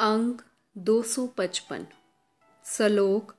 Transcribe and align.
अंक 0.00 0.42
255 0.78 1.84
सलोक, 2.64 3.34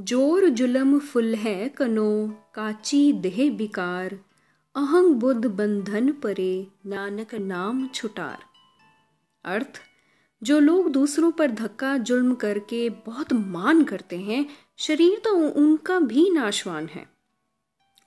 ज़ोर 0.00 0.48
जुलम 0.48 0.98
फुल 0.98 1.34
है 1.34 1.68
कनो, 1.68 2.28
काची 2.54 3.12
देह 3.12 3.56
बिकार 3.56 4.18
अहंग 4.76 5.14
बुद्ध 5.14 5.46
बंधन 5.46 6.12
परे, 6.12 6.66
नानक 6.86 7.34
नाम 7.34 7.88
छुटार। 7.88 8.38
अर्थ, 9.44 9.80
जो 10.42 10.60
लोग 10.60 10.92
दूसरों 10.92 11.32
पर 11.32 11.50
धक्का, 11.50 11.96
जुल्म 11.98 12.34
करके 12.34 12.90
बहुत 12.90 13.32
मान 13.32 13.84
करते 13.84 14.18
हैं, 14.18 14.46
शरीर 14.78 15.18
तो 15.24 15.36
उनका 15.48 15.98
भी 15.98 16.30
नाशवान 16.30 16.86
है। 16.86 17.06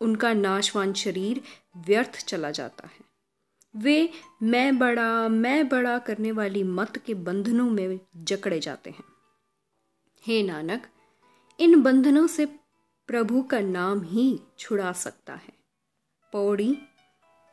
उनका 0.02 0.34
नाशवान 0.34 0.94
शरीर 0.94 1.42
व्यर्थ 1.78 2.26
चला 2.26 2.52
जाता 2.52 2.88
है। 2.88 3.11
वे 3.76 4.10
मैं 4.44 4.80
बड़ा 4.80 5.28
मैं 5.28 5.70
बड़ा 5.70 6.00
करने 6.00 6.32
वाली 6.32 6.64
मत 6.64 6.98
के 6.98 7.14
बंधनों 7.14 7.70
में 7.70 8.00
जकड़े 8.16 8.60
जाते 8.60 8.90
हैं। 8.90 9.04
हे 10.28 10.44
नानक, 10.44 10.88
इन 11.60 11.82
बंधनों 11.82 12.28
से 12.28 12.46
प्रभु 13.08 13.42
का 13.42 13.60
नाम 13.60 14.02
ही 14.02 14.40
छुड़ा 14.60 14.92
सकता 14.92 15.34
है। 15.34 15.54
पौड़ी, 16.32 16.78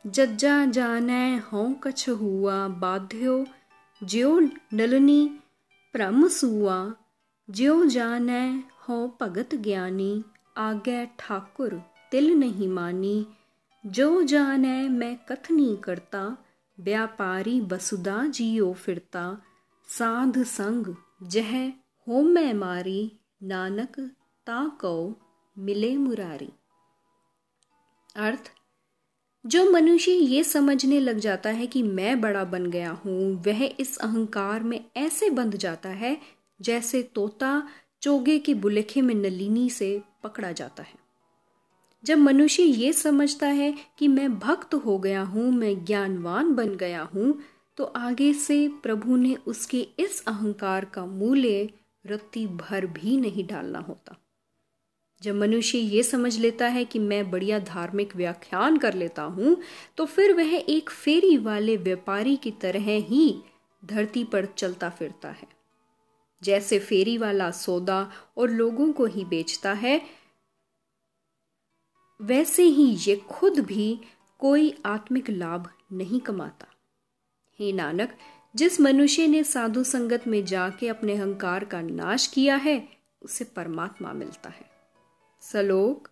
जज्जा 0.07 0.65
जाने 0.65 1.37
हो 1.37 1.73
कछ 1.83 2.09
हुआ, 2.09 2.67
बाध्यो 2.67 3.47
ज्यो 4.03 4.39
नलनी 4.73 5.39
प्रम 5.93 6.27
सुआ, 6.27 6.93
ज्यो 7.49 7.85
जाने 7.85 8.63
हो 8.89 9.17
भगत 9.21 9.55
ज्ञानी, 9.55 10.23
आगे 10.57 11.05
ठाकुर 11.05 11.81
तिल 12.11 12.33
नहीं 12.33 12.67
मानी 12.67 13.27
जो 13.85 14.23
जाने 14.23 14.89
मैं 14.89 15.17
कथनी 15.17 15.77
करता, 15.83 16.37
व्यापारी 16.79 17.61
बसुदा 17.61 18.25
जियो 18.27 18.73
फिरता। 18.73 19.41
साध 19.89 20.43
संग 20.43 20.95
जह 21.23 21.67
हो 22.07 22.21
मैं 22.21 22.53
मारी, 22.53 23.11
नानक 23.43 23.99
ता 24.47 24.77
कौ 24.81 25.13
मिले 25.57 25.97
मुरारी। 25.97 26.49
अर्थ, 28.15 28.51
जो 29.45 29.71
मनुष्य 29.71 30.11
ये 30.11 30.43
समझने 30.43 30.99
लग 30.99 31.17
जाता 31.17 31.49
है 31.49 31.67
कि 31.67 31.83
मैं 31.83 32.21
बड़ा 32.21 32.43
बन 32.43 32.65
गया 32.65 32.91
हूँ, 32.91 33.43
वह 33.43 33.63
इस 33.79 33.97
अहंकार 33.97 34.63
में 34.63 34.85
ऐसे 34.97 35.29
बंध 35.29 35.55
जाता 35.55 35.89
है 35.89 36.17
जैसे 36.61 37.03
तोता 37.03 37.67
चोगे 38.01 38.39
के 38.39 38.53
बुलेखे 38.53 39.01
में 39.01 39.15
नलिनी 39.15 39.69
से 39.69 40.01
पकड़ा 40.23 40.51
जाता 40.51 40.83
है। 40.83 41.08
जब 42.03 42.17
मनुष्य 42.17 42.63
ये 42.63 42.91
समझता 42.93 43.47
है 43.47 43.73
कि 43.99 44.07
मैं 44.07 44.37
भक्त 44.39 44.73
हो 44.75 44.97
गया 44.99 45.21
हूँ, 45.21 45.51
मैं 45.51 45.85
ज्ञानवान 45.85 46.53
बन 46.55 46.75
गया 46.75 47.01
हूँ 47.13 47.39
तो 47.77 47.83
आगे 47.85 48.33
से 48.33 48.67
प्रभु 48.83 49.15
ने 49.15 49.35
उसके 49.47 49.87
इस 49.99 50.23
अहंकार 50.27 50.85
का 50.85 51.05
मूल्य 51.05 51.69
रत्ती 52.05 52.45
भर 52.47 52.85
भी 52.85 53.17
नहीं 53.17 53.45
डालना 53.47 53.79
होता। 53.79 54.15
जब 55.21 55.35
मनुष्य 55.35 55.77
ये 55.77 56.03
समझ 56.03 56.37
लेता 56.37 56.67
है 56.67 56.83
कि 56.85 56.99
मैं 56.99 57.29
बढ़िया 57.31 57.59
धार्मिक 57.59 58.15
व्याख्यान 58.15 58.77
कर 58.77 58.93
लेता 58.93 59.23
हूँ 59.23 59.55
तो 59.97 60.05
फिर 60.05 60.33
वह 60.33 60.53
एक 60.55 60.89
फेरी 60.89 61.37
वाले 61.37 61.77
व्यापारी 61.77 62.35
की 62.35 62.51
तरह 62.51 62.85
ही 63.07 63.35
धरती 63.83 64.23
पर 64.23 64.45
चलता 64.57 64.89
फिरता 64.89 65.29
है। 65.29 65.47
जैसे 66.41 66.79
फेरी 66.79 67.17
वाला 67.17 67.49
सौदा 67.51 67.99
और 68.37 68.49
लोगों 68.49 68.91
को 68.91 69.05
ही 69.05 69.25
बेचता 69.25 69.73
है 69.73 70.01
वैसे 72.21 72.63
ही 72.63 72.85
ये 72.85 73.15
खुद 73.15 73.59
भी 73.59 74.01
कोई 74.39 74.81
आत्मिक 74.85 75.29
लाभ 75.29 75.69
नहीं 75.91 76.19
कमाता। 76.19 76.67
हे 77.59 77.71
नानक, 77.71 78.17
जिस 78.55 78.81
मनुष्य 78.81 79.27
ने 79.27 79.43
साधु 79.43 79.83
संगत 79.83 80.27
में 80.27 80.45
जाके 80.45 80.87
अपने 80.87 81.17
अहंकार 81.17 81.65
का 81.65 81.81
नाश 81.81 82.27
किया 82.27 82.55
है, 82.55 82.87
उसे 83.21 83.43
परमात्मा 83.43 84.13
मिलता 84.13 84.49
है। 84.49 84.69
सलोक, 85.41 86.09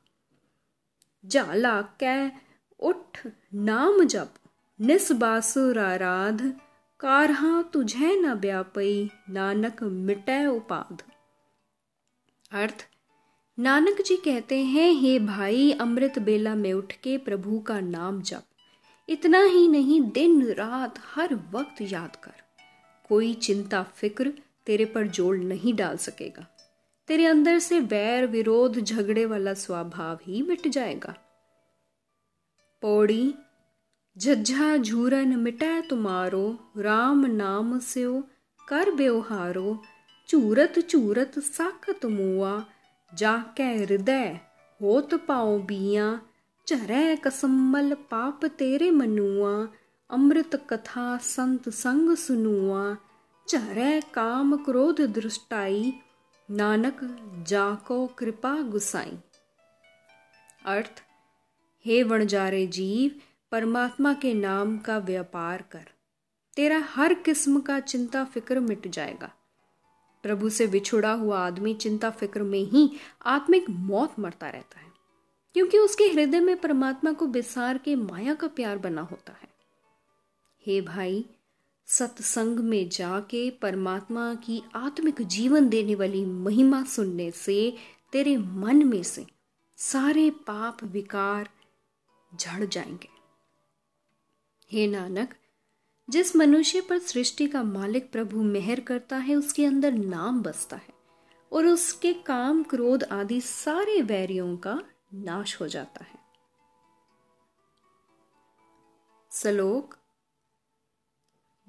जाला 1.25 1.81
कै 1.81 2.31
उठ 2.79 3.27
नाम 3.53 4.03
जप 4.03 4.33
निस्बासुर 4.81 5.75
कारहा 6.99 7.61
तुझे 7.61 8.15
न 8.15 8.33
व्यापई 8.33 9.09
नानक 9.29 9.83
मिटै 9.83 10.45
उपाध। 10.45 11.03
अर्थ 12.51 12.89
नानक 13.59 14.01
जी 14.01 14.15
कहते 14.17 14.63
हैं, 14.63 14.91
हे 14.91 15.19
भाई, 15.19 15.71
अमृत 15.71 16.19
बेला 16.19 16.55
में 16.55 16.73
उठ 16.73 16.93
के 16.93 17.17
प्रभु 17.17 17.59
का 17.59 17.79
नाम 17.79 18.21
जप। 18.21 18.43
इतना 19.09 19.43
ही 19.43 19.67
नहीं, 19.67 20.01
दिन 20.01 20.51
रात 20.51 20.95
हर 21.15 21.35
वक्त 21.35 21.81
याद 21.81 22.15
कर। 22.15 22.31
कोई 23.09 23.33
चिंता 23.33 23.83
फ़िक्र 23.83 24.33
तेरे 24.65 24.85
पर 24.85 25.07
जोड़ 25.07 25.37
नहीं 25.37 25.73
डाल 25.73 25.97
सकेगा। 25.97 26.47
तेरे 27.07 27.25
अंदर 27.25 27.59
से 27.59 27.79
वैर 27.79 28.27
विरोध 28.27 28.79
झगड़े 28.79 29.25
वाला 29.25 29.53
स्वभाव 29.53 30.19
ही 30.23 30.41
मिट 30.41 30.67
जाएगा। 30.67 31.15
पौड़ी, 32.81 33.33
झज्झा 34.17 34.77
झूरन 34.77 35.35
मिटा 35.35 35.81
तुम्हारो, 35.81 36.71
राम 36.77 37.25
नाम 37.25 37.79
से 37.79 38.23
कर 38.67 38.91
व्यवहारो, 38.91 39.83
चूरत 40.27 40.79
चूरत 40.79 41.39
साकत 41.39 42.05
मुआ 42.05 42.65
जाके 43.15 43.63
हृदय 43.63 44.39
होत 44.81 45.13
पाओ 45.13 45.59
बिया। 45.59 46.21
चरै 46.67 47.15
कसम्मल 47.15 47.93
पाप 47.93 48.45
तेरे 48.45 48.91
मनुआ, 48.91 49.67
अमृत 50.09 50.67
कथा 50.69 51.17
संत 51.17 51.69
संग 51.69 52.15
सुनुआ। 52.15 52.97
चरै 53.47 54.01
काम 54.13 54.57
क्रोध 54.57 55.01
दृष्टाई, 55.01 55.93
नानक 56.51 56.97
जाको 57.47 58.07
कृपा 58.07 58.61
गुसाई। 58.61 59.17
अर्थ, 60.65 61.03
हे 61.85 62.03
वणजारे 62.03 62.67
जीव, 62.67 63.21
परमात्मा 63.51 64.13
के 64.13 64.33
नाम 64.33 64.77
का 64.77 64.97
व्यापार 64.97 65.61
कर। 65.71 65.85
तेरा 66.55 66.77
हर 66.77 67.13
किस्म 67.13 67.59
का 67.59 67.79
चिंता 67.79 68.23
फ़िक्र 68.23 68.59
मिट 68.59 68.87
जाएगा। 68.87 69.31
प्रभु 70.27 70.49
से 70.49 70.67
बिछुड़ा 70.67 71.11
हुआ 71.11 71.39
आदमी 71.39 71.73
चिंता 71.73 72.09
फ़िक्र 72.09 72.43
में 72.43 72.59
ही 72.59 72.89
आत्मिक 73.25 73.69
मौत 73.69 74.19
मरता 74.19 74.49
रहता 74.49 74.79
है, 74.79 74.91
क्योंकि 75.53 75.77
उसके 75.77 76.03
हृदय 76.03 76.39
में 76.39 76.57
परमात्मा 76.57 77.13
को 77.13 77.27
बिसार 77.27 77.77
के 77.77 77.95
माया 77.95 78.33
का 78.33 78.47
प्यार 78.47 78.77
बना 78.77 79.01
होता 79.01 79.33
है। 79.33 79.47
हे 80.65 80.81
भाई, 80.81 81.25
सत्संग 81.85 82.59
में 82.59 82.89
जाके 82.89 83.49
परमात्मा 83.51 84.35
की 84.35 84.61
आत्मिक 84.75 85.21
जीवन 85.21 85.69
देने 85.69 85.95
वाली 85.95 86.25
महिमा 86.25 86.83
सुनने 86.83 87.31
से, 87.31 87.77
तेरे 88.11 88.37
मन 88.37 88.83
में 88.85 89.03
से 89.03 89.25
सारे 89.77 90.29
पाप 90.29 90.83
विकार 90.83 91.49
झड़ 92.39 92.65
जाएँगे। 92.65 93.09
हे 94.71 94.87
नानक 94.87 95.35
जिस 96.09 96.35
मनुष्य 96.35 96.81
पर 96.81 96.99
सृष्टि 96.99 97.47
का 97.47 97.63
मालिक 97.63 98.11
प्रभु 98.11 98.43
मेहर 98.43 98.79
करता 98.79 99.17
है, 99.17 99.35
उसके 99.35 99.65
अंदर 99.65 99.91
नाम 99.91 100.41
बसता 100.43 100.77
है 100.77 100.93
और 101.51 101.65
उसके 101.65 102.13
काम, 102.13 102.63
क्रोध 102.63 103.03
आदि 103.03 103.41
सारे 103.41 104.01
वैरियों 104.01 104.57
का 104.57 104.81
नाश 105.13 105.61
हो 105.61 105.67
जाता 105.67 106.03
है। 106.03 106.19
सलोक, 109.31 109.95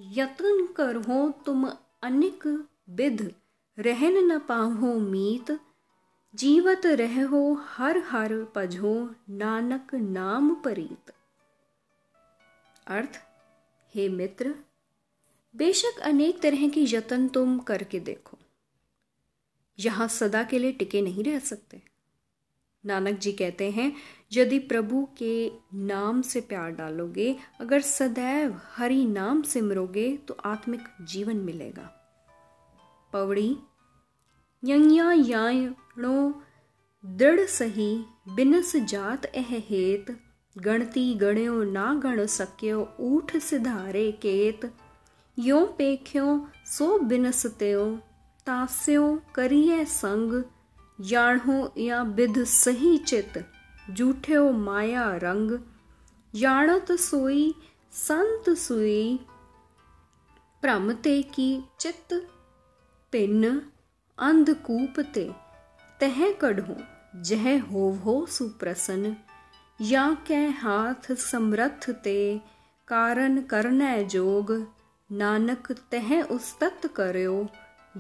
यत्न 0.01 0.67
करो 0.67 1.31
तुम 1.47 1.71
अनिक 2.03 2.67
विध, 2.91 3.35
रहन 3.79 4.17
न 4.33 4.39
पाहो 4.39 4.95
मीत, 4.95 5.61
जीवत 6.35 6.87
रहो 6.87 7.55
हर 7.55 7.99
हर 7.99 8.45
पझो 8.45 9.15
नानक 9.31 9.95
नाम 9.95 10.55
परीत। 10.55 11.13
अर्थ 12.87 13.28
हे 13.95 14.09
मित्र, 14.09 14.55
बेशक 15.55 16.01
अनेक 16.01 16.41
तरह 16.41 16.69
के 16.69 16.85
यत्न 16.89 17.29
तुम 17.29 17.59
करके 17.59 18.01
देखो। 18.01 18.39
यहाँ 19.79 20.09
सदा 20.09 20.43
के 20.43 20.59
लिए 20.59 20.73
टिके 20.73 21.03
नहीं 21.03 21.25
रह 21.25 21.39
सकते। 21.39 21.81
नानक 22.85 23.19
जी 23.19 23.33
कहते 23.33 23.71
हैं, 23.71 23.93
यदि 24.33 24.59
प्रभु 24.59 25.09
के 25.19 25.51
नाम 25.75 26.21
से 26.23 26.41
प्यार 26.41 26.71
डालोगे, 26.71 27.37
अगर 27.61 27.81
सदैव 27.81 28.61
हरि 28.77 29.05
नाम 29.05 29.43
सिमरोगे 29.43 30.17
तो 30.19 30.37
आत्मिक 30.45 30.81
जीवन 31.03 31.37
मिलेगा। 31.37 31.91
पवड़ी 33.13 33.57
याणो 34.63 36.43
दृढ़ 37.05 37.41
सही 37.41 38.05
बिनस 38.29 38.77
जात 38.77 39.27
एह 39.27 39.49
हेत 39.69 40.11
गणती 40.65 41.15
गण्यो 41.15 41.65
ना 41.65 41.95
गण 41.95 42.27
सक्यो, 42.27 42.89
ऊठ 43.01 43.37
सिधारे 43.37 44.11
केत। 44.11 44.73
यो 45.39 45.67
पेख्यो, 45.67 46.49
सो 46.67 46.99
बिनस 46.99 47.47
त्यो 47.47 47.97
तास्यो 48.47 49.23
करिए 49.35 49.85
संग। 49.85 50.43
याणो 51.01 51.73
या 51.79 52.05
बिध 52.05 52.45
सही 52.45 52.99
चित, 52.99 53.47
जूठ्यो 53.91 54.53
माया 54.53 55.17
रंग। 55.17 55.59
याणत 56.35 56.93
सोई, 56.93 57.55
संत 57.93 58.51
सुई। 58.51 59.17
भ्रमते 60.63 61.23
की 61.23 61.65
चित 61.81 62.29
पिन 63.13 63.63
अंधकूप 64.19 65.01
ते। 65.01 65.31
तह 66.01 66.33
कढ़ो 66.33 66.77
जह 67.23 67.63
हो 67.63 67.91
हो 67.93 68.27
सुप्रसन्न। 68.27 69.17
या 69.81 70.17
कै 70.27 70.49
हाथ 70.49 71.15
समरथ 71.15 71.91
ते, 71.91 72.41
कारण 72.89 73.43
करना 73.43 74.03
जोग, 74.03 74.73
नानक 75.13 75.73
तह 75.73 76.23
उस्तत 76.23 76.81
करो 76.97 77.49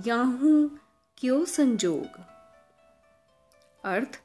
याहू 0.06 0.70
क्यों 1.18 1.44
संजोग? 1.44 2.20
अर्थ, 3.84 4.20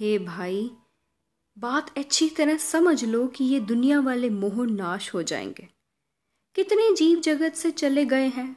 हे 0.00 0.18
भाई, 0.18 0.70
बात 1.58 1.98
अच्छी 1.98 2.28
तरह 2.28 2.56
समझ 2.56 3.04
लो 3.04 3.26
कि 3.26 3.44
ये 3.44 3.60
दुनिया 3.60 4.00
वाले 4.00 4.30
मोह 4.30 4.66
नाश 4.66 5.14
हो 5.14 5.22
जाएँगे। 5.22 5.68
कितने 6.54 6.94
जीव 6.94 7.20
जगत 7.20 7.52
से 7.52 7.70
चले 7.70 8.04
गए 8.04 8.26
हैं, 8.28 8.56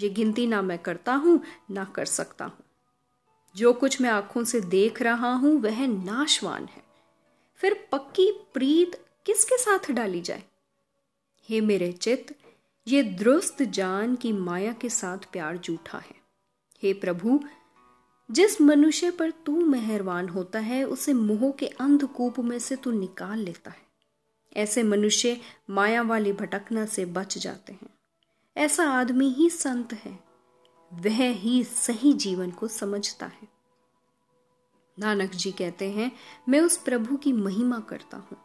ये 0.00 0.08
गिनती 0.08 0.46
ना 0.46 0.62
मैं 0.62 0.78
करता 0.78 1.14
हूँ, 1.14 1.42
ना 1.70 1.84
कर 1.84 2.04
सकता 2.04 2.44
हूँ। 2.44 2.64
जो 3.56 3.72
कुछ 3.72 4.00
मैं 4.00 4.10
आँखों 4.10 4.44
से 4.44 4.60
देख 4.60 5.02
रहा 5.02 5.32
हूँ, 5.32 5.60
वह 5.60 5.86
नाशवान 5.86 6.64
है। 6.64 6.85
फिर 7.56 7.88
पक्की 7.92 8.32
प्रीत 8.54 9.06
किसके 9.26 9.58
साथ 9.58 9.90
डाली 9.90 10.20
जाए? 10.20 10.42
हे 11.48 11.60
मेरे 11.60 11.92
चित्त, 11.92 12.34
ये 12.88 13.02
दुरुस्त 13.02 13.62
जान 13.62 14.16
की 14.16 14.32
माया 14.32 14.72
के 14.72 14.88
साथ 14.88 15.18
प्यार 15.18 15.56
जूठा 15.56 15.98
है। 15.98 16.16
हे 16.82 16.92
प्रभु, 16.92 17.40
जिस 18.30 18.60
मनुष्य 18.60 19.10
पर 19.10 19.30
तू 19.30 19.66
मेहरबान 19.66 20.28
होता 20.28 20.58
है, 20.58 20.84
उसे 20.84 21.12
मोह 21.12 21.52
के 21.52 21.66
अंधकूप 21.66 22.38
में 22.38 22.58
से 22.58 22.76
तू 22.76 22.90
निकाल 22.90 23.38
लेता 23.38 23.70
है। 23.70 23.86
ऐसे 24.56 24.82
मनुष्य 24.82 25.40
माया 25.70 26.02
वाली 26.02 26.32
भटकना 26.32 26.86
से 26.86 27.04
बच 27.04 27.38
जाते 27.38 27.72
हैं। 27.72 27.98
ऐसा 28.56 28.84
आदमी 28.84 29.28
ही 29.28 29.50
संत 29.50 29.92
है। 29.92 30.18
वह 30.92 31.32
ही 31.32 31.64
सही 31.64 32.12
जीवन 32.12 32.50
को 32.50 32.68
समझता 32.68 33.26
है। 33.26 33.55
नानक 34.98 35.30
जी 35.30 35.52
कहते 35.52 35.90
हैं, 35.90 36.12
मैं 36.48 36.60
उस 36.60 36.76
प्रभु 36.76 37.16
की 37.16 37.32
महिमा 37.32 37.80
करता 37.80 38.16
हूँ, 38.16 38.38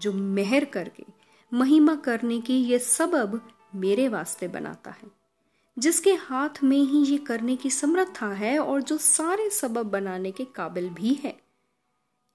जो 0.00 0.12
मेहर 0.12 0.64
करके, 0.64 1.04
महिमा 1.52 1.94
करने 1.94 2.40
की 2.40 2.64
ये 2.64 2.78
सबब 2.78 3.48
मेरे 3.74 4.08
वास्ते 4.08 4.48
बनाता 4.48 4.90
है। 4.90 5.24
जिसके 5.78 6.14
हाथ 6.14 6.64
में 6.64 6.78
ही 6.78 7.04
ये 7.04 7.18
करने 7.18 7.56
की 7.56 7.70
समर्था 7.70 8.28
है 8.28 8.58
और 8.58 8.82
जो 8.82 8.98
सारे 8.98 9.50
सबब 9.50 9.82
बनाने 9.82 10.30
के 10.30 10.44
काबिल 10.44 10.90
भी 10.90 11.14
है। 11.14 11.40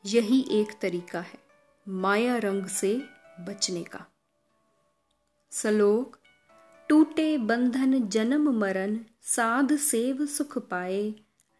यही 0.05 0.45
एक 0.51 0.67
तरीका 0.81 1.19
है, 1.19 1.39
माया 1.89 2.37
रंग 2.37 2.65
से 2.65 3.01
बचने 3.39 3.83
का। 3.83 4.05
सलोक, 5.51 6.17
टूटे 6.89 7.37
बंधन 7.37 8.07
जन्म 8.07 8.59
मरण, 8.59 8.99
साध 9.21 9.75
सेव 9.75 10.25
सुख 10.25 10.57
पाए 10.57 11.13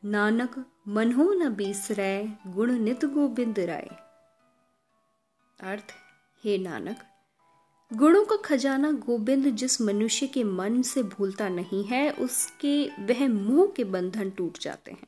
नानक 0.05 0.65
मनहो 0.87 1.33
न 1.33 1.49
बीसरै 1.49 2.27
गुण 2.47 2.71
नित 2.71 3.05
गोबिंद 3.05 3.59
राय। 3.59 3.89
अर्थ, 5.59 5.93
हे 6.43 6.57
नानक, 6.57 6.97
गुणों 7.93 8.25
का 8.25 8.35
खजाना 8.35 8.91
गोविंद 8.91 9.45
जिस 9.45 9.81
मनुष्य 9.81 10.27
के 10.27 10.43
मन 10.43 10.81
से 10.81 11.03
भूलता 11.03 11.49
नहीं 11.49 11.83
है, 11.83 12.11
उसके, 12.11 12.87
वह 12.87 13.27
मुँह 13.27 13.73
के 13.77 13.83
बंधन 13.83 14.29
टूट 14.29 14.59
जाते 14.59 14.91
हैं, 14.91 15.07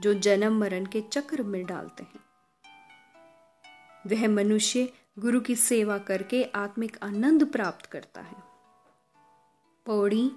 जो 0.00 0.14
जन्म 0.14 0.60
मरण 0.60 0.86
के 0.86 1.00
चक्र 1.00 1.42
में 1.42 1.66
डालते 1.66 2.02
हैं। 2.02 2.20
वह 4.06 4.28
मनुष्य 4.28 4.92
गुरु 5.18 5.40
की 5.40 5.56
सेवा 5.56 5.98
करके 5.98 6.44
आत्मिक 6.44 6.96
आनंद 7.02 7.52
प्राप्त 7.52 7.86
करता 7.86 8.20
है। 8.20 8.42
पौड़ी, 9.86 10.30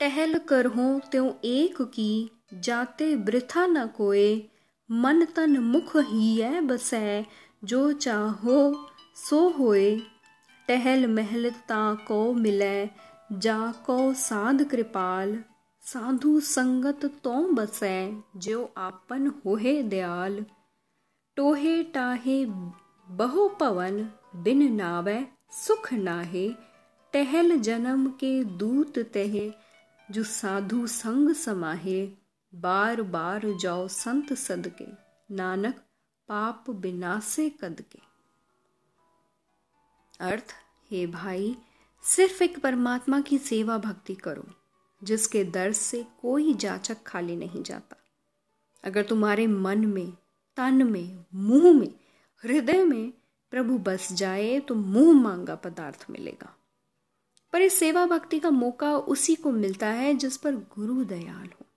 टहल 0.00 0.38
कर 0.38 0.66
हो 0.66 1.00
त्यों 1.10 1.32
एक 1.44 1.82
की 1.82 2.37
जाते 2.54 3.16
वृथा 3.16 3.66
न 3.66 3.86
कोए, 3.86 4.42
मन 4.90 5.24
तन 5.24 5.58
मुख 5.58 5.96
ही 5.96 6.36
है 6.36 6.60
बसै, 6.60 7.26
जो 7.64 7.92
चाहो 7.92 8.88
सो 9.16 9.48
होए। 9.48 10.00
टहल 10.68 11.06
महल 11.06 11.50
ता 11.50 11.94
को 11.94 12.32
मिले, 12.32 12.90
जा 13.32 13.72
को 13.86 14.14
साध 14.14 14.64
कृपाल। 14.64 15.44
साधु 15.82 16.40
संगत 16.40 17.20
तो 17.24 17.52
बसै, 17.52 18.22
जो 18.36 18.74
आपन 18.76 19.26
होहे 19.26 19.82
दयाल। 19.82 20.46
टोहे 21.36 21.82
टाहे 21.82 22.46
बहु 23.08 23.48
पवन, 23.48 24.10
बिन 24.36 24.72
नावे 24.74 25.28
सुख 25.50 25.92
नाहे। 25.92 26.50
टहल 27.12 27.58
जन्म 27.58 28.06
के 28.06 28.44
दूत 28.44 28.98
तहे, 28.98 29.52
जो 30.10 30.22
साधु 30.22 30.86
संग 30.86 31.34
समाहे। 31.34 32.17
बार 32.54 33.02
बार 33.02 33.42
जाओ 33.60 33.88
संत 33.88 34.32
सदके, 34.32 34.86
नानक 35.34 35.76
पाप 36.28 36.70
बिनासे 36.70 37.50
कद 37.50 37.84
के 37.92 37.98
अर्थ, 40.20 40.54
हे 40.90 41.06
भाई, 41.06 41.56
सिर्फ़ 42.02 42.42
एक 42.42 42.58
परमात्मा 42.58 43.20
की 43.20 43.38
सेवा 43.38 43.78
भक्ति 43.78 44.14
करो, 44.14 44.44
जिसके 45.04 45.44
दर्द 45.44 45.74
से 45.74 46.06
कोई 46.22 46.54
जाचक 46.54 47.02
खाली 47.02 47.36
नहीं 47.36 47.62
जाता। 47.62 47.96
अगर 48.84 49.02
तुम्हारे 49.02 49.46
मन 49.46 49.86
में, 49.86 50.12
तन 50.56 50.90
में, 50.90 51.24
मुँह 51.34 51.80
में, 51.80 51.94
हृदय 52.42 52.84
में 52.84 53.12
प्रभु 53.50 53.78
बस 53.78 54.12
जाए 54.12 54.60
तो 54.60 54.74
मुँह 54.74 55.22
मांगा 55.22 55.54
पदार्थ 55.54 56.06
मिलेगा। 56.10 56.56
पर 57.52 57.62
इस 57.62 57.78
सेवा 57.78 58.06
भक्ति 58.06 58.38
का 58.38 58.50
मौका 58.50 58.96
उसी 58.96 59.34
को 59.34 59.50
मिलता 59.50 59.86
है 59.86 60.14
जिस 60.14 60.36
पर 60.36 60.54
गुरु 60.54 61.04
दयाल 61.04 61.46
हो। 61.46 61.67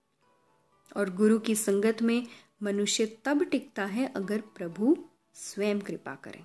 और 0.96 1.10
गुरु 1.10 1.38
की 1.38 1.54
संगत 1.54 2.02
में 2.02 2.26
मनुष्य 2.62 3.18
तब 3.24 3.42
टिकता 3.42 3.84
है 3.84 4.12
अगर 4.16 4.40
प्रभु 4.40 4.96
स्वयं 5.34 5.80
कृपा 5.80 6.14
करें। 6.14 6.44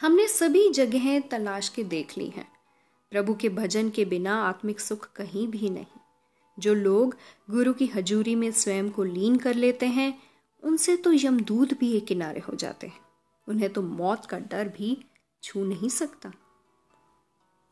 हमने 0.00 0.28
सभी 0.28 0.70
जगहें 0.70 1.28
तलाश 1.28 1.68
के 1.68 1.84
देख 1.84 2.18
ली 2.18 2.28
हैं। 2.28 2.48
प्रभु 3.10 3.34
के 3.34 3.48
भजन 3.48 3.90
के 3.90 4.04
बिना 4.04 4.42
आत्मिक 4.42 4.80
सुख 4.80 5.12
कहीं 5.12 5.48
भी 5.48 5.70
नहीं। 5.70 6.00
जो 6.58 6.74
लोग 6.74 7.16
गुरु 7.50 7.72
की 7.72 7.86
हजूरी 7.86 8.34
में 8.34 8.52
स्वयं 8.52 8.90
को 8.90 9.04
लीन 9.04 9.36
कर 9.36 9.54
लेते 9.54 9.86
हैं, 9.86 10.22
उनसे 10.62 10.96
तो 10.96 11.12
यमदूत 11.12 11.74
भी 11.74 11.92
एक 11.92 12.06
किनारे 12.06 12.40
हो 12.40 12.54
जाते 12.54 12.86
हैं। 12.86 13.00
उन्हें 13.48 13.72
तो 13.72 13.82
मौत 13.82 14.26
का 14.26 14.38
डर 14.38 14.68
भी 14.68 15.04
छू 15.42 15.64
नहीं 15.64 15.88
सकता। 15.88 16.32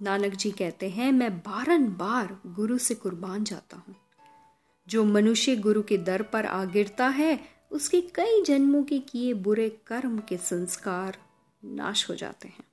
नानक 0.03 0.33
जी 0.33 0.51
कहते 0.51 0.91
हैं, 0.91 1.13
मैं 1.13 1.39
बारंबार 1.39 2.41
गुरु 2.47 2.79
से 2.79 2.95
कुर्बान 2.95 3.45
जाता 3.45 3.77
हूँ। 3.77 3.97
जो 4.89 5.05
मनुष्य 5.05 5.57
गुरु 5.57 5.83
के 5.83 5.99
दर 5.99 6.23
पर 6.23 6.47
आ 6.47 6.65
गिरता 6.65 7.09
है, 7.09 7.41
उसके 7.71 8.01
कई 8.01 8.43
जन्मों 8.43 8.85
के 8.85 8.99
किए 8.99 9.35
बुरे 9.35 9.71
कर्म 9.87 10.19
के 10.19 10.37
संस्कार 10.37 11.19
नाश 11.65 12.11
हो 12.11 12.15
जाते 12.15 12.49
हैं। 12.49 12.65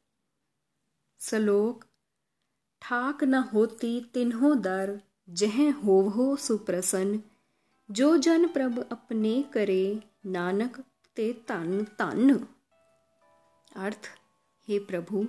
सलोक, 1.20 1.86
ठाक 2.82 3.24
न 3.24 3.36
होती 3.36 4.12
तिन्हो 4.14 4.56
दर, 4.56 5.02
जह 5.30 5.74
हो 5.74 6.02
हो 6.02 6.36
सुप्रसन्न। 6.36 7.22
जो 7.92 8.18
जन 8.18 8.48
प्रभ 8.48 8.90
अपने 8.92 9.44
करे, 9.54 10.04
नानक 10.26 10.84
ते 11.16 11.34
तन 11.34 11.84
तन। 11.84 12.48
अर्थ, 13.76 14.10
हे 14.68 14.80
प्रभु 14.80 15.28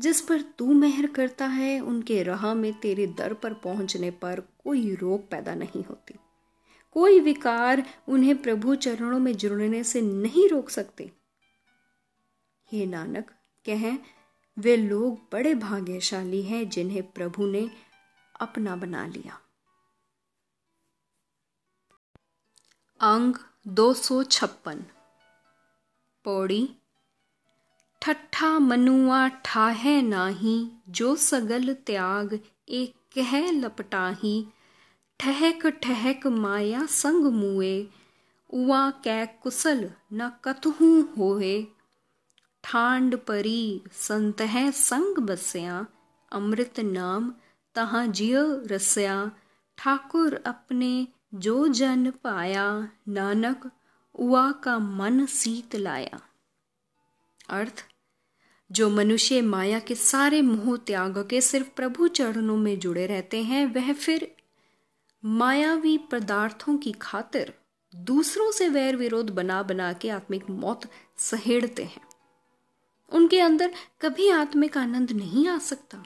जिस 0.00 0.20
पर 0.20 0.42
तू 0.42 0.72
मेहर 0.72 1.06
करता 1.06 1.46
है, 1.46 1.80
उनके 1.80 2.22
राह 2.22 2.54
में 2.54 2.80
तेरे 2.80 3.06
दर 3.06 3.34
पर 3.34 3.54
पहुँचने 3.54 4.10
पर 4.10 4.40
कोई 4.40 4.94
रोक 4.94 5.28
पैदा 5.30 5.54
नहीं 5.54 5.84
होती। 5.84 6.14
कोई 6.92 7.20
विकार 7.20 8.00
उन्हें 8.08 8.42
प्रभु 8.42 8.74
चरणों 8.74 9.18
में 9.18 9.36
जुड़ने 9.36 9.84
से 9.84 10.00
नहीं 10.00 10.48
रोक 10.48 10.70
सकते। 10.70 11.12
हे 12.72 12.86
नानक, 12.86 13.30
कहें, 13.66 13.98
वे 14.58 14.76
लोग 14.76 15.20
बड़े 15.32 15.54
भाग्यशाली 15.54 16.42
हैं 16.42 16.68
जिन्हें 16.68 17.12
प्रभु 17.12 17.46
ने 17.46 17.70
अपना 18.40 18.76
बना 18.76 19.06
लिया। 19.06 19.40
अंग 23.00 23.34
दो 23.68 23.94
सौ 23.94 24.22
छप्पन। 24.22 24.84
पौड़ी 26.24 26.76
ठट्ठा 28.02 28.58
मनुआ 28.58 29.28
ठाहे 29.28 30.02
नाही, 30.02 30.70
जो 30.88 31.16
सगल 31.16 31.74
त्याग 31.74 32.40
एक 32.68 32.94
कह 33.14 33.50
लपटाही। 33.50 34.46
ठहक 35.20 35.66
ठहक 35.66 36.26
माया 36.26 36.86
संग 36.86 37.24
मुए, 37.24 37.88
उआ 38.50 38.90
कै 38.90 39.26
कुशल 39.26 39.90
न 40.12 40.32
कतहू 40.44 41.02
होए। 41.02 41.66
ठांड 42.64 43.16
परी 43.16 43.82
संत 43.92 44.40
है 44.40 44.72
संग 44.72 45.16
बसया, 45.18 45.86
अमृत 46.32 46.80
नाम 46.80 47.34
तहाँ 47.74 48.06
जिय 48.06 48.36
रसया। 48.66 49.30
ठाकुर 49.78 50.42
अपने 50.46 51.08
जो 51.34 51.68
जन 51.68 52.10
पाया, 52.10 52.88
नानक 53.08 53.70
उआ 54.14 54.52
का 54.52 54.78
मन 54.78 55.26
सीत 55.26 55.76
लाया। 55.76 56.20
अर्थ 57.48 57.89
जो 58.72 58.90
मनुष्य 58.90 59.42
माया 59.42 59.80
के 59.80 59.94
सारे 59.94 60.42
मोह 60.42 60.76
त्याग 60.76 61.28
के 61.30 61.40
सिर्फ़ 61.40 61.68
प्रभु 61.68 62.08
चरणों 62.08 62.56
में 62.56 62.78
जुड़े 62.78 63.06
रहते 63.06 63.42
हैं, 63.42 63.66
वह 63.66 63.92
फिर 63.92 64.36
मायावी 65.24 65.98
पदार्थों 65.98 66.76
की 66.76 66.92
खातिर 66.92 67.54
दूसरों 67.96 68.52
से 68.52 68.68
वैर 68.68 68.96
विरोध 68.96 69.30
बना 69.30 69.62
बना 69.62 69.92
के 69.92 70.10
आत्मिक 70.10 70.50
मौत 70.50 70.80
सहेड़ते 71.16 71.84
हैं। 71.84 72.02
उनके 73.12 73.40
अंदर 73.40 73.74
कभी 74.00 74.30
आत्मिक 74.30 74.78
आनंद 74.78 75.12
नहीं 75.12 75.48
आ 75.48 75.58
सकता। 75.58 76.04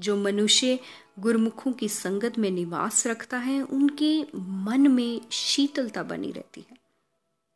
जो 0.00 0.16
मनुष्य 0.16 0.80
गुरुमुखों 1.18 1.72
की 1.72 1.88
संगत 1.88 2.38
में 2.38 2.50
निवास 2.50 3.06
रखता 3.06 3.38
है, 3.38 3.62
उनके 3.62 4.22
मन 4.34 4.88
में 4.88 5.20
शीतलता 5.32 6.02
बनी 6.02 6.32
रहती 6.32 6.64
है। 6.70 6.85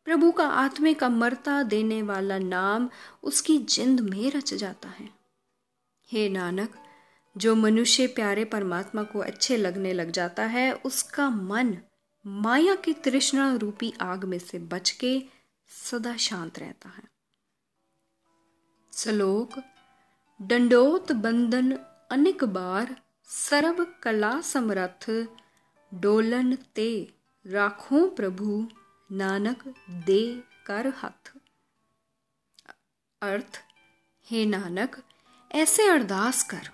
प्रभु 0.05 0.31
का 0.31 0.47
आत्मे 0.47 0.93
का 0.93 1.09
मरता 1.09 1.63
देने 1.63 2.01
वाला 2.01 2.39
नाम 2.39 2.89
उसकी 3.23 3.57
जिंद 3.57 3.99
में 3.99 4.31
रच 4.31 4.53
जाता 4.53 4.89
है। 4.89 5.09
हे 6.11 6.29
नानक, 6.29 6.73
जो 7.37 7.55
मनुष्य 7.55 8.07
प्यारे 8.07 8.45
परमात्मा 8.45 9.03
को 9.03 9.19
अच्छे 9.19 9.57
लगने 9.57 9.93
लग 9.93 10.11
जाता 10.11 10.43
है, 10.43 10.73
उसका 10.73 11.29
मन 11.29 11.77
माया 12.27 12.75
की 12.75 12.93
तृष्णा 12.93 13.55
रूपी 13.55 13.93
आग 14.01 14.23
में 14.23 14.39
से 14.39 14.59
बच 14.59 14.91
के 14.91 15.23
सदा 15.67 16.17
शांत 16.17 16.59
रहता 16.59 16.89
है। 16.89 17.03
सलोक 18.91 19.63
दंडोत 20.41 21.11
बंधन 21.11 21.71
अनेक 22.11 22.43
बार 22.43 23.01
सर्व 23.25 23.87
कला 24.03 24.41
समरथ 24.41 25.27
डोलन 25.93 26.55
ते 26.55 27.13
राखो 27.45 28.07
प्रभु 28.07 28.67
नानक 29.11 29.75
दे 29.89 30.43
कर 30.65 30.87
हथ। 30.87 31.33
अर्थ, 33.21 33.63
हे 34.25 34.45
नानक, 34.45 35.03
ऐसे 35.51 35.89
अरदास 35.89 36.43
कर। 36.43 36.69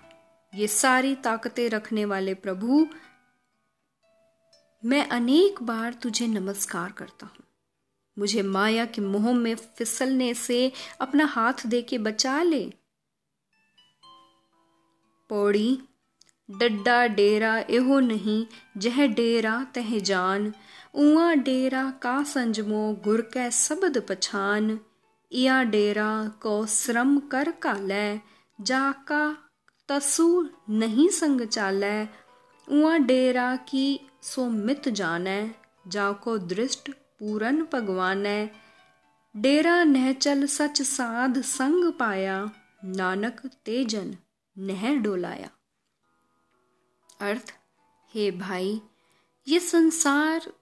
ये 0.54 0.68
सारी 0.68 1.14
ताकतें 1.14 1.70
रखने 1.70 2.04
वाले 2.04 2.34
प्रभु, 2.34 2.88
मैं 4.84 5.08
अनेक 5.08 5.62
बार 5.62 5.92
तुझे 5.92 6.26
नमस्कार 6.26 6.92
करता 6.92 7.26
हूँ। 7.26 7.44
मुझे 8.18 8.42
माया 8.42 8.86
के 8.86 9.00
मोह 9.00 9.32
में 9.32 9.54
फिसलने 9.54 10.34
से 10.34 10.72
अपना 11.00 11.24
हाथ 11.24 11.66
दे 11.66 11.82
के 11.82 11.98
बचा 11.98 12.42
ले। 12.42 12.72
पौड़ी 15.28 15.87
डड्डा 16.48 17.04
डेरा 17.06 17.56
एहो 17.70 17.98
नहीं 18.00 18.44
जह 18.84 19.06
डेरा 19.14 19.54
तह 19.74 19.98
जान 20.10 20.52
उआ 20.96 21.32
डेरा 21.48 21.82
का 22.02 22.12
संजमो 22.30 22.84
गुर 23.04 23.20
कै 23.34 23.50
सबद 23.56 23.98
पछान 24.08 24.78
इया 25.32 25.62
डेरा 25.74 26.08
को 26.42 26.54
श्रम 26.74 27.18
कर 27.34 27.50
कालै 27.62 28.06
जाका 28.58 29.20
तसु 29.88 30.28
नहीं 30.78 31.08
संग 31.18 31.44
चालै 31.48 31.98
उआ 32.68 32.96
डेरा 33.10 33.50
की 33.68 33.84
सो 34.30 34.46
मित 34.54 34.88
जानै 35.02 35.36
जाको 35.88 36.38
दृष्ट 36.46 36.90
पूरन 37.18 37.60
भगवानै 37.72 38.40
डेरा 39.34 39.76
नहचल 39.92 40.48
सच 40.56 40.82
साध 40.86 41.38
संग 41.52 41.92
पाया 42.00 42.40
नानक 42.96 43.46
तेजन 43.64 44.10
नह 44.56 44.90
डोलाया 45.02 45.54
अर्थ, 47.20 47.52
हे 48.14 48.30
भाई, 48.30 48.80
ये 49.48 49.60
संसार 49.60 50.52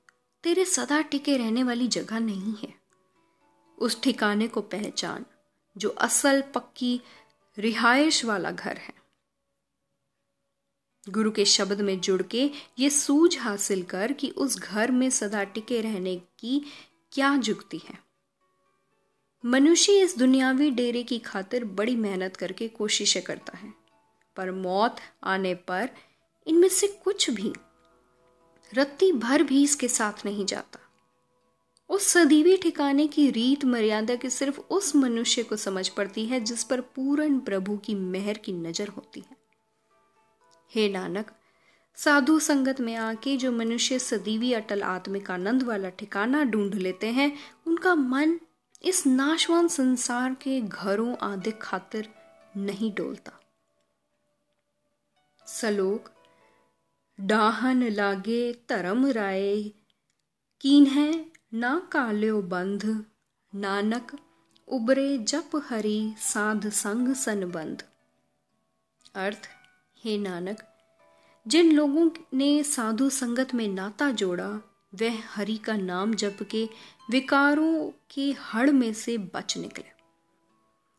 तेरे 0.45 0.65
सदा 0.65 1.01
टिके 1.01 1.37
रहने 1.37 1.63
वाली 1.63 1.89
जगह 1.89 2.19
नहीं 2.19 2.55
है। 2.63 2.73
उस 3.79 4.01
ठिकाने 4.03 4.49
को 4.49 4.61
पहचान, 4.61 5.25
जो 5.77 5.89
असल 5.89 6.43
पक्की 6.55 7.01
रिहाइश 7.59 8.25
वाला 8.25 8.51
घर 8.51 8.77
है। 8.77 8.95
गुरु 11.07 11.31
के 11.31 11.45
शब्द 11.45 11.81
में 11.81 12.01
जुड़ 12.01 12.23
के 12.23 12.51
ये 12.79 12.91
सूझ 12.91 13.39
हासिल 13.39 13.83
कर 13.83 14.13
कि 14.13 14.31
उस 14.31 14.59
घर 14.59 14.91
में 14.91 15.09
सदा 15.11 15.43
टिके 15.45 15.81
रहने 15.81 16.17
की 16.39 16.61
क्या 17.13 17.37
जुगती 17.37 17.79
है। 17.79 17.99
मनुष्य 19.45 19.93
इस 19.93 20.17
दुनियावी 20.19 20.71
डेरे 20.71 21.03
की 21.03 21.19
खातिर 21.19 21.65
बड़ी 21.65 21.97
मेहनत 21.97 22.37
करके 22.37 22.69
कोशिशें 22.69 23.23
करता 23.23 23.57
है, 23.59 23.73
पर 24.37 24.51
मौत 24.51 24.97
आने 25.25 25.55
पर 25.55 25.91
इनमें 26.47 26.69
से 26.69 26.87
कुछ 27.05 27.31
भी 27.31 27.53
रत्ती 28.73 29.13
भर 29.13 29.43
भी 29.43 29.63
इसके 29.63 29.89
साथ 29.89 30.25
नहीं 30.25 30.47
जाता। 30.47 30.79
उस 31.91 32.07
सदीवी 32.09 32.57
ठिकाने 32.57 33.07
की 33.07 33.31
रीत 33.31 33.65
मर्यादा 33.65 34.15
की 34.15 34.31
सिर्फ़ 34.31 34.61
उस 34.61 34.95
मनुष्य 34.97 35.43
को 35.43 35.57
समझ 35.57 35.89
पड़ती 35.89 36.27
है 36.27 36.41
जिस 36.41 36.65
पर 36.65 36.81
पूर्ण 36.81 37.39
प्रभु 37.41 37.77
की 37.77 37.95
मेहर 37.95 38.39
की 38.39 38.53
नज़र 38.53 38.89
होती 38.89 39.21
है। 39.21 39.37
हे 40.73 40.89
नानक, 40.89 41.31
साधु 41.99 42.39
संगत 42.39 42.81
में 42.81 42.95
आके 42.95 43.37
जो 43.37 43.53
मनुष्य 43.53 43.99
सदीवी 43.99 44.53
अटल 44.53 44.83
आत्मिक 44.83 45.31
आनंद 45.31 45.63
वाला 45.63 45.89
ठिकाना 45.89 46.43
ढूंढ 46.45 46.75
लेते 46.75 47.07
हैं, 47.07 47.33
उनका 47.67 47.95
मन 47.95 48.39
इस 48.85 49.07
नाशवान 49.07 49.69
संसार 49.69 50.35
के 50.35 50.61
घरों 50.61 51.17
आदि 51.17 51.51
खातिर 51.51 52.09
नहीं 52.57 52.93
डोलता। 52.95 53.33
सलोक 55.47 56.11
डाहन 57.21 57.83
लागे 57.83 58.53
धर्म 58.69 59.07
राय 59.07 59.63
कीन 60.61 60.87
है 60.87 61.27
ना 61.55 61.89
काल्यो 61.93 62.43
बंध, 62.43 63.05
नानक 63.55 64.19
उबरे 64.69 65.19
जप 65.19 65.51
हरि 65.69 66.15
साध 66.19 66.69
संग 66.69 67.15
संबंध 67.15 67.85
अर्थ, 69.15 69.49
हे 70.05 70.19
नानक, 70.19 70.57
जिन 71.49 71.73
लोगों 71.73 72.11
ने 72.35 72.63
साधु 72.63 73.11
संगत 73.11 73.55
में 73.55 73.69
नाता 73.69 74.11
जोड़ा, 74.11 74.49
वह 74.95 75.19
हरि 75.35 75.57
का 75.57 75.77
नाम 75.77 76.15
जप 76.15 76.39
के 76.51 76.69
विकारों 77.11 77.91
के 78.11 78.33
हड़ 78.33 78.71
में 78.71 78.93
से 78.93 79.19
बच 79.19 79.59
निकले। 79.59 79.85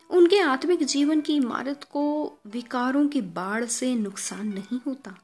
उनके 0.10 0.40
आत्मिक 0.40 0.84
जीवन 0.84 1.22
की 1.22 1.36
इमारत 1.36 1.84
को 1.84 2.38
विकारों 2.48 3.08
की 3.08 3.22
बाढ़ 3.22 3.66
से 3.66 3.96
नुकसान 3.96 4.48
नहीं 4.48 4.80
होता। 4.88 5.18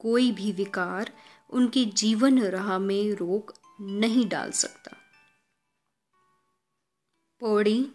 कोई 0.00 0.32
भी 0.32 0.52
विकार 0.52 1.12
उनकी 1.50 1.84
जीवन 1.84 2.42
राह 2.42 2.78
में 2.78 3.12
रोक 3.12 3.54
नहीं 3.80 4.28
डाल 4.28 4.50
सकता। 4.50 4.96
पौड़ी, 7.40 7.92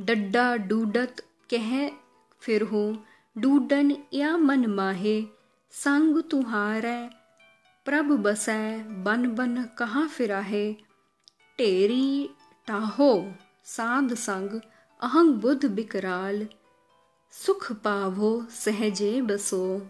डड्डा 0.00 0.56
डूडत 0.56 1.16
कह 1.54 1.88
फिर 2.40 2.62
हो, 2.62 3.04
डूडन 3.38 3.96
या 4.14 4.36
मन 4.36 4.66
माहे, 4.66 5.22
संग 5.70 6.22
तुहारै, 6.22 7.10
प्रभ 7.84 8.04
बसै, 8.04 8.78
बन 8.82 9.34
बन 9.34 9.64
कहाँ 9.78 10.08
फिराहे 10.08 10.72
टेरी 11.58 12.30
टाहो, 12.66 13.34
साध 13.64 14.14
संग 14.14 14.60
अहंग 15.00 15.34
बुद्ध 15.34 15.64
बिकराल, 15.64 16.48
सुख 17.32 17.72
पावो, 17.72 18.46
सहजे 18.50 19.22
बसो। 19.22 19.88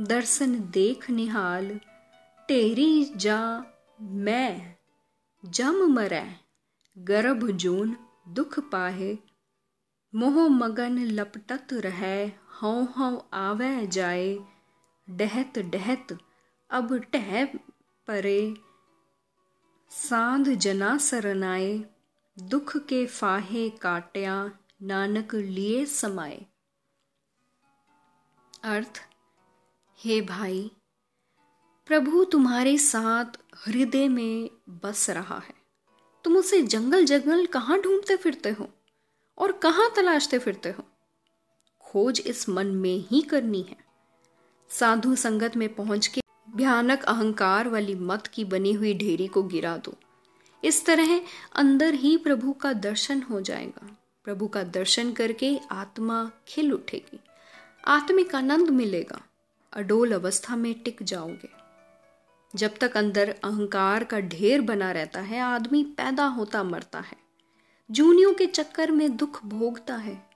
दर्शन 0.00 0.60
देख 0.60 1.10
निहाल 1.10 1.80
टेरी 2.48 3.04
जा 3.16 3.64
मैं, 4.00 4.76
जम 5.44 5.94
मरै, 5.94 6.36
गर्भ 6.98 7.50
जून 7.50 7.96
दुख 8.28 8.58
पाहे। 8.58 9.18
मोह 10.14 10.48
मगन 10.48 10.98
लपटत 10.98 11.68
रह, 11.72 12.28
हौ 12.28 12.84
हौ 12.84 13.28
आवे 13.32 13.86
जाए। 13.86 14.38
डहत 15.10 15.58
डहत 15.58 16.18
अब 16.70 16.96
टह 16.96 17.44
परे। 18.06 18.54
सांध 19.90 20.48
जना 20.48 20.98
सरनाए, 20.98 21.84
दुख 22.38 22.76
के 22.76 23.06
फाहे 23.06 23.70
काट्या 23.70 24.58
नानक 24.82 25.34
लिए 25.34 25.86
समाए। 25.86 26.46
अर्थ 28.62 29.13
हे 30.04 30.20
भाई, 30.20 30.70
प्रभु 31.86 32.24
तुम्हारे 32.24 32.78
साथ 32.78 33.24
हृदय 33.66 34.08
में 34.08 34.50
बस 34.68 35.10
रहा 35.10 35.38
है। 35.38 35.54
तुम 36.24 36.36
उसे 36.36 36.62
जंगल 36.62 37.04
जंगल 37.04 37.46
कहाँ 37.46 37.80
ढूंढते 37.80 38.16
फिरते 38.16 38.50
हो 38.50 38.68
और 39.38 39.52
कहाँ 39.52 39.92
तलाशते 39.96 40.38
फिरते 40.38 40.68
हो? 40.68 40.84
खोज 41.80 42.22
इस 42.26 42.48
मन 42.48 42.66
में 42.66 43.04
ही 43.10 43.22
करनी 43.22 43.62
है। 43.62 43.76
साधु 44.68 45.16
संगत 45.16 45.56
में 45.56 45.74
पहुँच 45.74 46.06
के 46.06 46.20
भयानक 46.56 47.02
अहंकार 47.02 47.68
वाली 47.68 47.94
मत 47.94 48.26
की 48.26 48.44
बनी 48.44 48.72
हुई 48.72 48.94
ढेरी 48.94 49.26
को 49.26 49.42
गिरा 49.42 49.76
दो। 49.76 49.94
इस 50.64 50.86
तरह 50.86 51.20
अंदर 51.52 51.94
ही 51.94 52.16
प्रभु 52.16 52.52
का 52.52 52.72
दर्शन 52.72 53.22
हो 53.22 53.40
जाएगा। 53.40 53.96
प्रभु 54.24 54.48
का 54.48 54.62
दर्शन 54.62 55.12
करके 55.12 55.60
आत्मा 55.70 56.30
खिल 56.48 56.72
उठेगी। 56.72 57.20
आत्मिक 57.84 58.34
आनंद 58.34 58.70
मिलेगा। 58.70 59.22
अडोल 59.74 60.12
अवस्था 60.12 60.56
में 60.56 60.74
टिक 60.74 61.02
जाओगे। 61.02 61.48
जब 62.56 62.74
तक 62.80 62.96
अंदर 62.96 63.28
अहंकार 63.28 64.04
का 64.04 64.20
ढेर 64.20 64.60
बना 64.60 64.92
रहता 64.92 65.20
है, 65.20 65.40
आदमी 65.40 65.84
पैदा 65.84 66.24
होता 66.24 66.62
मरता 66.62 67.00
है। 67.00 67.16
जूनियों 67.90 68.34
के 68.34 68.46
चक्कर 68.46 68.90
में 68.90 69.16
दुख 69.16 69.44
भोगता 69.44 69.96
है। 69.96 70.30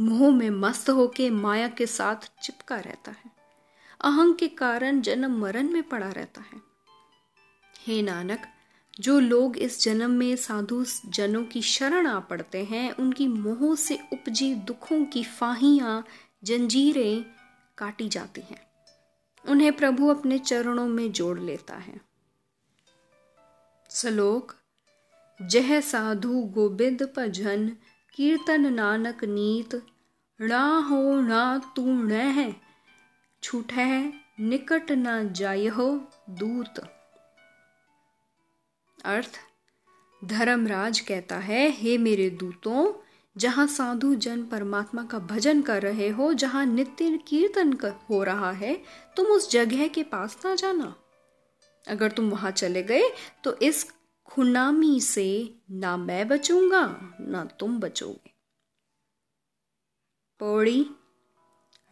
मोह 0.00 0.34
में 0.34 0.50
मस्त 0.50 0.90
होके 0.90 1.30
माया 1.30 1.68
के 1.68 1.86
साथ 1.86 2.42
चिपका 2.42 2.76
रहता 2.76 3.10
है। 3.10 3.30
अहंग 4.00 4.34
के 4.34 4.48
कारण 4.48 5.00
जन्म 5.00 5.40
मरण 5.40 5.70
में 5.70 5.82
पड़ा 5.82 6.10
रहता 6.10 6.40
है। 6.40 6.60
हे 7.86 8.02
नानक, 8.02 8.42
जो 9.00 9.20
लोग 9.20 9.56
इस 9.56 9.82
जन्म 9.82 10.10
में 10.10 10.36
साधु 10.36 10.84
जनों 11.06 11.44
की 11.44 11.62
शरण 11.62 12.06
आ 12.06 12.20
पड़ते 12.20 12.64
हैं, 12.64 12.92
उनकी 12.92 13.28
मोह 13.28 13.76
से 13.76 13.98
उपजी 14.12 14.54
दुखों 14.54 15.04
की 15.04 15.24
फाहियाँ, 15.24 16.04
जंजीरें 16.44 17.37
काटी 17.78 18.08
जाती 18.08 18.40
हैं। 18.40 18.68
उन्हें 19.48 19.72
प्रभु 19.72 20.08
अपने 20.08 20.38
चरणों 20.38 20.88
में 20.88 21.12
जोड़ 21.12 21.38
लेता 21.38 21.76
है। 21.76 22.00
सलोक, 23.90 24.54
जह 25.42 25.80
साधु 25.80 26.42
गोबिंद 26.42 27.02
भजन, 27.16 27.68
कीर्तन 28.14 28.72
नानक 28.72 29.24
नीत, 29.24 29.82
ना 30.40 30.78
हो 30.78 31.20
ना 31.20 31.72
तू 31.76 31.84
न 31.86 32.54
छूट 33.42 33.72
है 33.72 34.12
निकट 34.40 34.92
न 34.92 35.32
जाय 35.32 35.66
हो 35.66 35.86
दूत। 36.30 36.78
अर्थ, 39.04 39.38
धर्मराज 40.24 41.00
कहता 41.00 41.36
है, 41.36 41.70
हे 41.70 41.98
मेरे 41.98 42.30
दूतों 42.30 42.92
जहाँ 43.38 43.66
साधु 43.66 44.14
जन 44.14 44.42
परमात्मा 44.44 45.02
का 45.04 45.18
भजन 45.26 45.60
कर 45.62 45.82
रहे 45.82 46.08
हो, 46.08 46.32
जहाँ 46.34 46.64
नित्य 46.66 47.18
कीर्तन 47.28 47.72
हो 48.10 48.22
रहा 48.24 48.50
है, 48.52 48.74
तुम 49.16 49.26
उस 49.26 49.50
जगह 49.50 49.88
के 49.88 50.02
पास 50.04 50.38
ना 50.44 50.54
जाना। 50.54 50.94
अगर 51.84 52.10
तुम 52.10 52.30
वहाँ 52.30 52.50
चले 52.52 52.82
गए 52.82 53.10
तो 53.44 53.54
इस 53.62 53.86
खुनामी 54.28 55.00
से 55.00 55.28
ना 55.70 55.96
मैं 55.96 56.26
बचूँगा, 56.28 56.84
ना 57.20 57.44
तुम 57.60 57.78
बचोगे। 57.80 58.32
पौड़ी, 60.40 60.86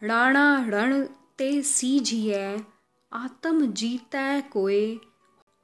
राणा 0.01 0.65
रण 0.69 1.03
ते 1.37 1.61
सीझिए, 1.63 2.45
आत्म 3.11 3.71
जीतै 3.71 4.41
कोय 4.51 4.85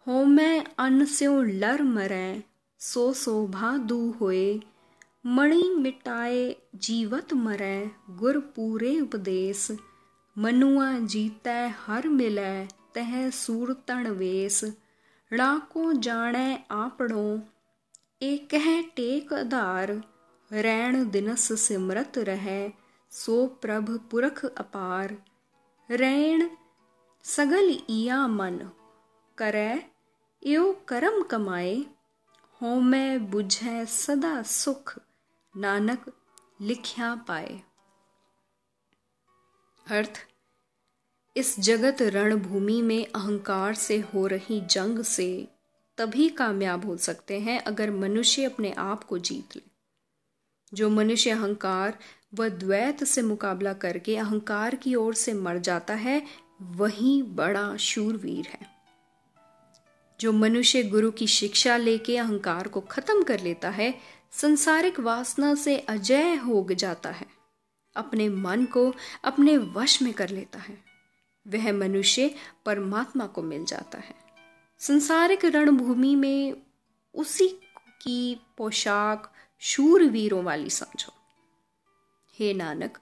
हो 0.08 0.24
मैं 0.26 0.64
अन 0.80 1.06
स्यो 1.06 1.42
लर 1.44 1.82
मरै, 1.84 2.44
सो 2.82 3.14
शोभा 3.14 3.78
दू 3.78 4.00
होए। 4.12 4.60
मणि 5.26 5.64
मिटाए 5.84 6.40
जीवत 6.86 7.34
मरै 7.42 7.76
गुर 8.22 8.38
पूरे 8.56 8.90
उपदेश 9.02 9.62
मनुआ 10.36 10.88
जीतै 11.14 11.62
हर 11.84 12.08
मिलै 12.16 12.56
तह 12.98 13.14
सूर 13.38 13.72
तण 13.92 14.10
वेस 14.22 14.58
ड़ाको 15.32 15.84
जाणै 16.08 16.50
आपड़ो 16.78 17.24
ए 17.28 18.34
कह 18.54 18.68
टेक 18.98 19.32
आधार 19.38 19.94
रैण 20.52 21.00
दिनस 21.16 21.48
सिमरत 21.68 22.22
रहै 22.32 22.60
सो 23.12 23.40
प्रभ 23.64 23.94
पुरख 24.12 24.44
अपार 24.66 25.16
रैण 25.90 26.46
सगल 27.26 27.74
इया 27.96 28.20
मन 28.36 28.60
करै 29.38 29.72
यो 30.44 30.68
करम 30.94 31.24
कमाए 31.34 31.74
होमै 32.62 33.04
बुझै 33.34 33.80
सदा 33.98 34.36
सुख 34.58 34.96
नानक 35.58 36.06
लिख्या 36.62 37.16
पाए। 37.16 37.62
अर्थ, 39.88 40.28
इस 41.38 41.60
जगत 41.60 42.02
रणभूमि 42.02 42.82
में 42.82 43.06
अहंकार 43.06 43.74
से 43.74 44.00
हो 44.00 44.28
रही 44.28 44.62
जंग 44.62 45.04
से 45.04 45.48
तभी 45.98 46.30
कामयाब 46.30 46.86
हो 46.86 46.98
सकते 46.98 47.40
हैं 47.40 47.60
अगर 47.60 47.92
मनुष्य 47.92 48.44
अपने 48.44 48.72
आप 48.72 49.04
को 49.04 49.18
जीत 49.18 49.56
ले। 49.56 49.62
जो 50.74 50.90
मनुष्य 50.90 51.30
अहंकार 51.30 52.00
व 52.34 52.50
द्वैत 52.50 53.04
से 53.04 53.22
मुकाबला 53.22 53.74
करके 53.74 54.18
अहंकार 54.18 54.76
की 54.76 54.96
ओर 54.96 55.14
से 55.14 55.34
मर 55.34 55.58
जाता 55.58 55.94
है, 55.94 56.28
वही 56.62 57.24
बड़ा 57.24 57.78
शूरवीर 57.78 58.48
है। 58.48 58.74
जो 60.20 60.32
मनुष्य 60.32 60.84
गुरु 60.84 61.12
की 61.12 61.28
शिक्षा 61.28 61.78
लेके 61.78 62.18
अहंकार 62.18 62.68
को 62.68 62.82
खत्म 62.82 63.24
कर 63.24 63.40
लेता 63.40 63.70
है 63.70 64.23
संसारिक 64.34 65.00
वासना 65.00 65.56
से 65.56 65.80
अजय 65.80 66.36
हो 66.36 66.68
जाता 66.72 67.10
है। 67.10 67.28
अपने 67.96 68.30
मन 68.30 68.66
को 68.66 68.94
अपने 69.24 69.58
वश 69.58 70.02
में 70.02 70.14
कर 70.14 70.30
लेता 70.30 70.60
है। 70.60 70.84
वह 71.48 71.74
मनुष्य 71.74 72.36
परमात्मा 72.66 73.28
को 73.28 73.42
मिल 73.42 73.66
जाता 73.66 73.98
है। 73.98 74.16
संसारिक 74.80 75.46
रणभूमि 75.46 76.16
में 76.16 76.62
उसी 77.16 77.48
की 78.02 78.42
पोशाक 78.58 79.34
शूरवीरों 79.60 80.44
वाली 80.44 80.70
समझो। 80.70 81.14
हे 82.40 82.54
नानक, 82.54 83.00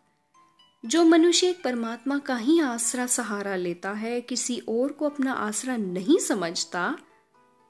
जो 0.86 1.04
मनुष्य 1.04 1.48
एक 1.48 1.64
परमात्मा 1.64 2.20
का 2.20 2.36
ही 2.36 2.60
आसरा 2.60 3.08
सहारा 3.08 3.56
लेता 3.56 3.92
है, 3.92 4.22
किसी 4.22 4.60
और 4.60 4.92
को 4.92 5.06
अपना 5.06 5.34
आसरा 5.34 5.78
नहीं 5.78 6.18
समझता, 6.18 6.98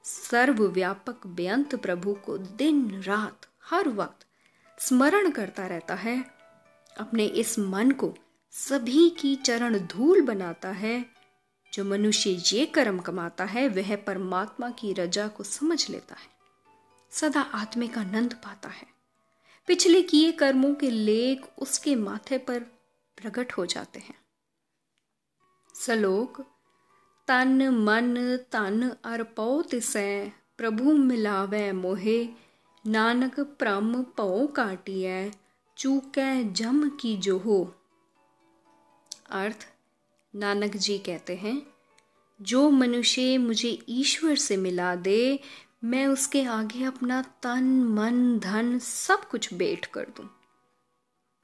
सर्वव्यापक 0.04 1.26
बेअंत 1.26 1.74
प्रभु 1.74 2.14
को 2.14 2.38
दिन 2.38 3.02
रात 3.02 3.48
हर 3.72 3.88
वक्त 3.88 4.26
स्मरण 4.78 5.30
करता 5.30 5.66
रहता 5.66 5.94
है, 5.94 6.24
अपने 6.98 7.26
इस 7.26 7.58
मन 7.58 7.90
को 7.90 8.14
सभी 8.50 9.10
की 9.10 9.36
चरण 9.36 9.78
धूल 9.78 10.20
बनाता 10.20 10.68
है। 10.68 11.06
जो 11.72 11.84
मनुष्य 11.84 12.30
ये 12.52 12.66
कर्म 12.66 12.98
कमाता 12.98 13.44
है, 13.44 13.68
वह 13.68 13.96
परमात्मा 13.96 14.70
की 14.70 14.92
रजा 14.92 15.28
को 15.28 15.44
समझ 15.44 15.90
लेता 15.90 16.14
है। 16.14 16.28
सदा 17.10 17.40
आत्मिक 17.40 17.98
आनंद 17.98 18.34
पाता 18.34 18.68
है। 18.68 18.86
पिछले 19.66 20.02
किए 20.02 20.32
कर्मों 20.32 20.74
के 20.74 20.90
लेख 20.90 21.46
उसके 21.58 21.96
माथे 21.96 22.38
पर 22.38 22.60
प्रकट 23.16 23.52
हो 23.52 23.66
जाते 23.66 23.98
हैं। 24.00 24.18
सलोक, 25.74 26.40
तन 27.28 27.68
मन 27.68 28.38
तन 28.52 28.96
अरपो 29.04 29.62
तिसै 29.62 30.32
प्रभु 30.58 30.92
मिलावे 30.92 31.72
मोहे 31.72 32.51
नानक 32.86 33.40
प्रम 33.40 34.02
पौ 34.02 34.46
चूकै 35.76 36.44
जम 36.44 36.88
की 36.88 37.16
जो 37.16 37.38
हो 37.38 37.74
अर्थ, 39.30 39.68
नानक 40.34 40.76
जी 40.76 40.98
कहते 40.98 41.36
हैं, 41.36 41.66
जो 42.42 42.70
मनुष्य 42.70 43.38
मुझे 43.38 43.78
ईश्वर 43.88 44.36
से 44.36 44.56
मिला 44.56 44.96
दे, 44.96 45.40
मैं 45.84 46.06
उसके 46.06 46.44
आगे 46.44 46.84
अपना 46.84 47.22
तन, 47.22 47.64
मन, 47.84 48.38
धन 48.38 48.78
सब 48.78 49.28
कुछ 49.28 49.54
बेट 49.54 49.86
कर 49.86 50.04
दूँ। 50.04 50.28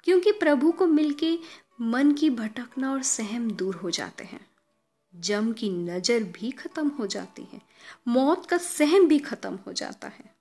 क्योंकि 0.05 0.33
प्रभु 0.33 0.73
को 0.73 0.87
मिलके 0.87 1.39
मन 1.81 2.13
की 2.13 2.31
भटकना 2.31 2.93
और 2.93 3.03
सहम 3.03 3.51
दूर 3.51 3.75
हो 3.75 3.91
जाते 3.91 4.25
हैं। 4.25 4.47
जम 5.17 5.53
की 5.53 5.71
नज़र 5.71 6.23
भी 6.23 6.51
खत्म 6.51 6.89
हो 6.89 7.07
जाती 7.07 7.43
है, 7.53 7.63
मौत 8.09 8.47
का 8.47 8.59
सहम 8.59 9.09
भी 9.09 9.19
खत्म 9.19 9.55
हो 9.55 9.73
जाता 9.73 10.09
है। 10.09 10.38